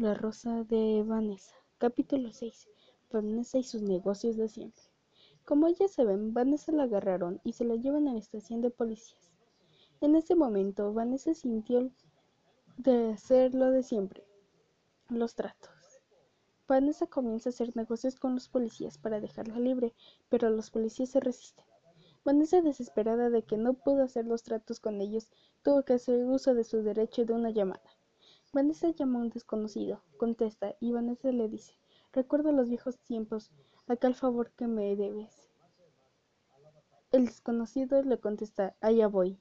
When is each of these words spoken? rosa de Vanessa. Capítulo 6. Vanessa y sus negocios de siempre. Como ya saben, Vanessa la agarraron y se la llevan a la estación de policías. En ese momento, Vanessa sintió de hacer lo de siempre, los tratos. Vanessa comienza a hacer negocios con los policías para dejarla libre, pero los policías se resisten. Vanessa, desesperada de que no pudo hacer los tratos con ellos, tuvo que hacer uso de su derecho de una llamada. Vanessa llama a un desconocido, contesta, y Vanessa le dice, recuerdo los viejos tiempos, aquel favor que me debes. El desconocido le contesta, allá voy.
rosa 0.00 0.64
de 0.64 1.04
Vanessa. 1.06 1.54
Capítulo 1.76 2.32
6. 2.32 2.70
Vanessa 3.12 3.58
y 3.58 3.62
sus 3.62 3.82
negocios 3.82 4.36
de 4.36 4.48
siempre. 4.48 4.82
Como 5.44 5.68
ya 5.68 5.88
saben, 5.88 6.32
Vanessa 6.32 6.72
la 6.72 6.84
agarraron 6.84 7.38
y 7.44 7.52
se 7.52 7.66
la 7.66 7.74
llevan 7.74 8.08
a 8.08 8.14
la 8.14 8.18
estación 8.18 8.62
de 8.62 8.70
policías. 8.70 9.30
En 10.00 10.16
ese 10.16 10.34
momento, 10.34 10.94
Vanessa 10.94 11.34
sintió 11.34 11.90
de 12.78 13.12
hacer 13.12 13.54
lo 13.54 13.70
de 13.70 13.82
siempre, 13.82 14.24
los 15.10 15.34
tratos. 15.34 15.70
Vanessa 16.66 17.06
comienza 17.06 17.50
a 17.50 17.52
hacer 17.52 17.76
negocios 17.76 18.18
con 18.18 18.34
los 18.34 18.48
policías 18.48 18.96
para 18.96 19.20
dejarla 19.20 19.58
libre, 19.58 19.92
pero 20.30 20.48
los 20.48 20.70
policías 20.70 21.10
se 21.10 21.20
resisten. 21.20 21.66
Vanessa, 22.24 22.62
desesperada 22.62 23.28
de 23.28 23.42
que 23.42 23.58
no 23.58 23.74
pudo 23.74 24.02
hacer 24.02 24.24
los 24.24 24.44
tratos 24.44 24.80
con 24.80 25.02
ellos, 25.02 25.28
tuvo 25.62 25.82
que 25.82 25.92
hacer 25.92 26.24
uso 26.24 26.54
de 26.54 26.64
su 26.64 26.82
derecho 26.82 27.26
de 27.26 27.34
una 27.34 27.50
llamada. 27.50 27.99
Vanessa 28.52 28.88
llama 28.90 29.20
a 29.20 29.22
un 29.22 29.30
desconocido, 29.30 30.02
contesta, 30.16 30.74
y 30.80 30.90
Vanessa 30.90 31.30
le 31.30 31.48
dice, 31.48 31.78
recuerdo 32.12 32.50
los 32.50 32.68
viejos 32.68 32.98
tiempos, 32.98 33.52
aquel 33.86 34.16
favor 34.16 34.50
que 34.56 34.66
me 34.66 34.96
debes. 34.96 35.48
El 37.12 37.26
desconocido 37.26 38.02
le 38.02 38.18
contesta, 38.18 38.74
allá 38.80 39.06
voy. 39.06 39.40